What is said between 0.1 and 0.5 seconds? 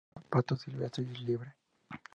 solo para